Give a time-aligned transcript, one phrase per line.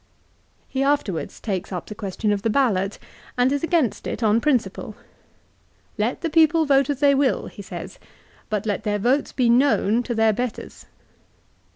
[0.61, 2.97] l He afterwards takes up the question of the ballot,
[3.37, 4.95] and is against it on principle."
[5.99, 7.99] Let the people vote as they will," he says,"
[8.49, 10.87] but let their votes be known to their betters."